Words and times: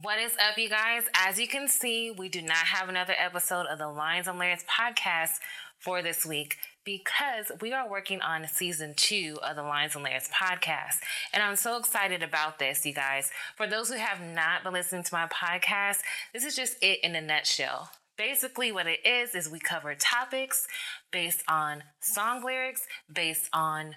What 0.00 0.20
is 0.20 0.30
up, 0.34 0.56
you 0.56 0.68
guys? 0.68 1.02
As 1.12 1.40
you 1.40 1.48
can 1.48 1.66
see, 1.66 2.12
we 2.12 2.28
do 2.28 2.40
not 2.40 2.54
have 2.58 2.88
another 2.88 3.14
episode 3.18 3.66
of 3.66 3.80
the 3.80 3.88
Lines 3.88 4.28
and 4.28 4.38
Layerz 4.38 4.64
podcast 4.64 5.40
for 5.80 6.02
this 6.02 6.24
week 6.24 6.56
because 6.84 7.50
we 7.60 7.72
are 7.72 7.90
working 7.90 8.20
on 8.20 8.46
season 8.46 8.94
two 8.96 9.40
of 9.42 9.56
the 9.56 9.64
Lines 9.64 9.96
and 9.96 10.06
Layerz 10.06 10.30
podcast. 10.30 11.00
And 11.32 11.42
I'm 11.42 11.56
so 11.56 11.76
excited 11.78 12.22
about 12.22 12.60
this, 12.60 12.86
you 12.86 12.94
guys. 12.94 13.32
For 13.56 13.66
those 13.66 13.88
who 13.88 13.96
have 13.96 14.20
not 14.20 14.62
been 14.62 14.72
listening 14.72 15.02
to 15.02 15.12
my 15.12 15.26
podcast, 15.26 15.98
this 16.32 16.44
is 16.44 16.54
just 16.54 16.76
it 16.80 17.00
in 17.02 17.16
a 17.16 17.20
nutshell. 17.20 17.90
Basically, 18.16 18.70
what 18.70 18.86
it 18.86 19.04
is, 19.04 19.34
is 19.34 19.50
we 19.50 19.58
cover 19.58 19.96
topics 19.96 20.68
based 21.10 21.42
on 21.48 21.82
song 22.00 22.44
lyrics, 22.44 22.82
based 23.12 23.48
on 23.52 23.96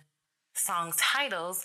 song 0.56 0.94
titles 0.98 1.64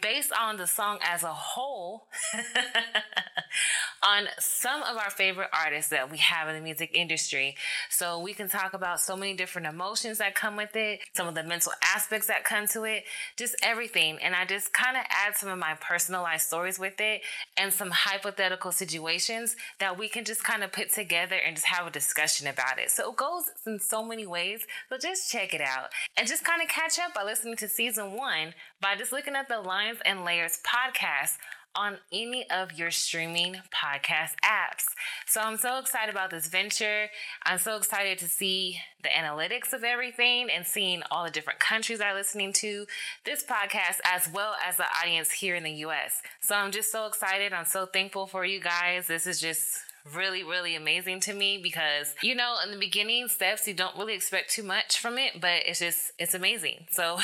based 0.00 0.32
on 0.32 0.56
the 0.56 0.66
song 0.66 0.98
as 1.02 1.22
a 1.22 1.32
whole 1.32 2.06
on 4.02 4.28
some 4.38 4.82
of 4.82 4.96
our 4.96 5.10
favorite 5.10 5.48
artists 5.52 5.90
that 5.90 6.10
we 6.10 6.18
have 6.18 6.48
in 6.48 6.54
the 6.54 6.60
music 6.60 6.90
industry. 6.94 7.56
So 7.90 8.18
we 8.18 8.34
can 8.34 8.48
talk 8.48 8.74
about 8.74 9.00
so 9.00 9.16
many 9.16 9.34
different 9.34 9.66
emotions 9.66 10.18
that 10.18 10.34
come 10.34 10.56
with 10.56 10.74
it, 10.76 11.00
some 11.14 11.28
of 11.28 11.34
the 11.34 11.42
mental 11.42 11.72
aspects 11.94 12.26
that 12.26 12.44
come 12.44 12.66
to 12.68 12.84
it, 12.84 13.04
just 13.36 13.54
everything. 13.62 14.18
And 14.22 14.34
I 14.34 14.44
just 14.44 14.72
kind 14.72 14.96
of 14.96 15.04
add 15.08 15.36
some 15.36 15.48
of 15.48 15.58
my 15.58 15.74
personalized 15.80 16.46
stories 16.46 16.78
with 16.78 17.00
it 17.00 17.22
and 17.56 17.72
some 17.72 17.90
hypothetical 17.90 18.72
situations 18.72 19.56
that 19.78 19.98
we 19.98 20.08
can 20.08 20.24
just 20.24 20.44
kind 20.44 20.62
of 20.62 20.72
put 20.72 20.92
together 20.92 21.36
and 21.36 21.56
just 21.56 21.66
have 21.68 21.86
a 21.86 21.90
discussion 21.90 22.46
about 22.46 22.78
it. 22.78 22.90
So 22.90 23.10
it 23.10 23.16
goes 23.16 23.44
in 23.66 23.78
so 23.78 24.04
many 24.04 24.26
ways. 24.26 24.66
So 24.88 24.98
just 24.98 25.30
check 25.30 25.54
it 25.54 25.60
out 25.60 25.90
and 26.16 26.28
just 26.28 26.44
kind 26.44 26.62
of 26.62 26.68
catch 26.68 26.98
up 26.98 27.14
by 27.14 27.24
listening 27.24 27.56
to 27.56 27.68
season 27.68 28.16
one 28.16 28.54
by 28.80 28.96
just 28.96 29.12
looking 29.12 29.34
at 29.34 29.48
the 29.48 29.60
Lines 29.84 29.98
and 30.06 30.20
Layerz 30.20 30.62
podcast 30.62 31.36
on 31.76 31.98
any 32.10 32.48
of 32.48 32.72
your 32.72 32.90
streaming 32.90 33.56
podcast 33.74 34.32
apps. 34.42 34.86
So 35.26 35.42
I'm 35.42 35.58
so 35.58 35.78
excited 35.78 36.10
about 36.10 36.30
this 36.30 36.46
venture. 36.46 37.08
I'm 37.42 37.58
so 37.58 37.76
excited 37.76 38.18
to 38.20 38.28
see 38.28 38.78
the 39.02 39.10
analytics 39.10 39.74
of 39.74 39.84
everything 39.84 40.48
and 40.54 40.64
seeing 40.66 41.02
all 41.10 41.24
the 41.24 41.30
different 41.30 41.60
countries 41.60 42.00
are 42.00 42.14
listening 42.14 42.54
to 42.54 42.86
this 43.26 43.44
podcast 43.44 43.98
as 44.04 44.26
well 44.32 44.54
as 44.66 44.78
the 44.78 44.86
audience 45.02 45.30
here 45.32 45.54
in 45.54 45.64
the 45.64 45.72
US. 45.86 46.22
So 46.40 46.54
I'm 46.54 46.72
just 46.72 46.90
so 46.90 47.06
excited. 47.06 47.52
I'm 47.52 47.66
so 47.66 47.84
thankful 47.84 48.26
for 48.26 48.46
you 48.46 48.60
guys. 48.60 49.06
This 49.06 49.26
is 49.26 49.38
just 49.38 49.80
really, 50.12 50.42
really 50.42 50.76
amazing 50.76 51.20
to 51.20 51.32
me 51.32 51.58
because, 51.62 52.14
you 52.22 52.34
know, 52.34 52.56
in 52.62 52.70
the 52.70 52.76
beginning 52.76 53.28
steps, 53.28 53.66
you 53.66 53.72
don't 53.72 53.96
really 53.96 54.14
expect 54.14 54.50
too 54.50 54.62
much 54.62 54.98
from 54.98 55.16
it, 55.16 55.40
but 55.40 55.62
it's 55.66 55.78
just, 55.78 56.12
it's 56.18 56.34
amazing. 56.34 56.86
So 56.90 57.18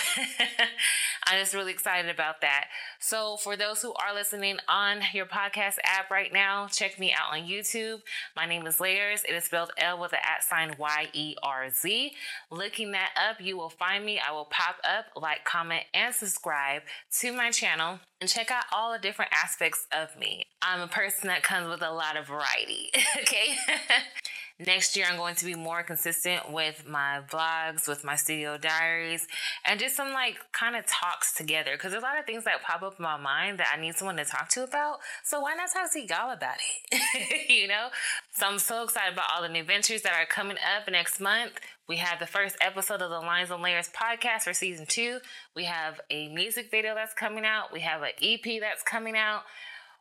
I'm 1.27 1.39
just 1.39 1.53
really 1.53 1.73
excited 1.73 2.11
about 2.11 2.41
that. 2.41 2.69
So 2.99 3.37
for 3.37 3.57
those 3.57 3.83
who 3.83 3.93
are 3.93 4.15
listening 4.15 4.59
on 4.67 5.01
your 5.13 5.27
podcast 5.27 5.77
app 5.85 6.11
right 6.11 6.33
now, 6.33 6.69
check 6.69 6.99
me 6.99 7.13
out 7.13 7.37
on 7.37 7.47
YouTube. 7.47 8.01
My 8.35 8.47
name 8.47 8.67
is 8.67 8.79
Layerz. 8.79 9.25
It 9.29 9.35
is 9.35 9.45
spelled 9.45 9.73
L 9.77 10.01
with 10.01 10.13
an 10.13 10.21
at 10.25 10.43
sign 10.43 10.75
Y 10.79 11.09
E 11.13 11.35
R 11.43 11.69
Z. 11.71 12.13
Looking 12.51 12.93
that 12.93 13.11
up, 13.17 13.41
you 13.41 13.59
will 13.59 13.71
find 13.71 14.05
me. 14.05 14.19
I 14.27 14.33
will 14.33 14.47
pop 14.47 14.77
up, 14.85 15.07
like, 15.21 15.45
comment, 15.45 15.83
and 15.93 16.15
subscribe 16.15 16.83
to 17.21 17.33
my 17.33 17.51
channel 17.51 18.01
and 18.21 18.29
check 18.29 18.51
out 18.51 18.65
all 18.73 18.93
the 18.93 18.99
different 18.99 19.33
aspects 19.33 19.87
of 19.93 20.19
me. 20.19 20.45
I'm 20.63 20.81
a 20.81 20.89
person 20.89 21.29
that 21.29 21.43
comes 21.43 21.69
with 21.69 21.83
a 21.83 21.91
lot 21.91 22.17
of 22.17 22.27
variety, 22.27 22.91
okay? 23.21 23.57
Next 24.67 24.95
year, 24.95 25.07
I'm 25.11 25.17
going 25.17 25.37
to 25.37 25.45
be 25.47 25.55
more 25.55 25.83
consistent 25.83 26.53
with 26.53 26.87
my 26.87 27.21
vlogs, 27.31 27.89
with 27.89 28.05
my 28.05 28.15
studio 28.15 28.59
diaries, 28.59 29.27
and 29.65 29.81
just 29.81 29.97
some 29.97 30.13
like 30.13 30.37
kind 30.53 30.77
of 30.77 30.85
talks 30.85 31.33
together. 31.33 31.73
Because 31.73 31.93
there's 31.93 32.03
a 32.03 32.07
lot 32.07 32.19
of 32.19 32.27
things 32.27 32.45
that 32.45 32.63
pop 32.63 32.83
up 32.83 32.97
in 32.99 33.03
my 33.03 33.17
mind 33.17 33.59
that 33.59 33.73
I 33.75 33.81
need 33.81 33.95
someone 33.95 34.17
to 34.17 34.25
talk 34.25 34.51
to 34.51 34.65
about. 34.65 34.99
So 35.25 35.41
why 35.41 35.55
not 35.55 35.71
talk 35.73 35.91
to 35.93 36.01
y'all 36.01 36.33
about 36.33 36.57
it? 36.91 37.49
you 37.49 37.69
know? 37.69 37.89
So 38.33 38.47
I'm 38.47 38.59
so 38.59 38.83
excited 38.83 39.15
about 39.15 39.31
all 39.35 39.41
the 39.41 39.49
new 39.49 39.65
ventures 39.65 40.03
that 40.03 40.13
are 40.13 40.27
coming 40.27 40.59
up 40.59 40.91
next 40.91 41.21
month. 41.21 41.53
We 41.89 41.97
have 41.97 42.19
the 42.19 42.27
first 42.27 42.57
episode 42.61 43.01
of 43.01 43.09
the 43.09 43.19
Lines 43.19 43.51
and 43.51 43.65
Layerz 43.65 43.91
podcast 43.91 44.43
for 44.43 44.53
season 44.53 44.85
two. 44.87 45.21
We 45.57 45.65
have 45.65 46.01
a 46.11 46.29
music 46.29 46.71
video 46.71 46.95
that's 46.95 47.15
coming 47.15 47.47
out. 47.47 47.73
We 47.73 47.81
have 47.81 48.03
an 48.03 48.11
EP 48.23 48.61
that's 48.61 48.83
coming 48.83 49.17
out. 49.17 49.43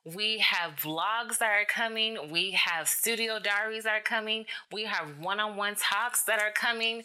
We 0.06 0.40
have 0.40 0.76
vlogs 0.78 1.40
that 1.40 1.50
are 1.50 1.66
coming. 1.66 2.32
We 2.32 2.52
have 2.52 2.88
studio 2.88 3.40
diaries 3.40 3.84
that 3.84 3.94
are 3.94 4.02
coming. 4.02 4.46
We 4.72 4.86
have 4.86 5.20
one 5.20 5.40
on 5.40 5.58
one 5.58 5.76
talks 5.76 6.24
that 6.24 6.40
are 6.40 6.52
coming. 6.52 7.04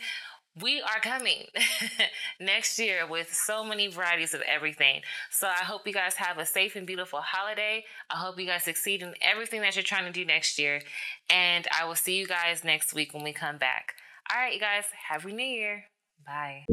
We 0.60 0.80
are 0.80 1.00
coming 1.00 1.46
next 2.40 2.78
year 2.78 3.06
with 3.08 3.34
so 3.34 3.64
many 3.64 3.88
varieties 3.88 4.34
of 4.34 4.42
everything. 4.42 5.00
So 5.30 5.48
I 5.48 5.64
hope 5.64 5.84
you 5.84 5.92
guys 5.92 6.14
have 6.14 6.38
a 6.38 6.46
safe 6.46 6.76
and 6.76 6.86
beautiful 6.86 7.20
holiday. 7.20 7.84
I 8.08 8.16
hope 8.16 8.38
you 8.38 8.46
guys 8.46 8.62
succeed 8.62 9.02
in 9.02 9.14
everything 9.20 9.62
that 9.62 9.74
you're 9.74 9.82
trying 9.82 10.04
to 10.04 10.12
do 10.12 10.24
next 10.24 10.58
year. 10.58 10.80
And 11.28 11.66
I 11.76 11.84
will 11.86 11.96
see 11.96 12.16
you 12.16 12.26
guys 12.28 12.62
next 12.62 12.94
week 12.94 13.12
when 13.12 13.24
we 13.24 13.32
come 13.32 13.58
back. 13.58 13.94
All 14.32 14.40
right, 14.40 14.54
you 14.54 14.60
guys, 14.60 14.84
Happy 15.08 15.32
New 15.32 15.44
Year. 15.44 15.84
Bye. 16.24 16.64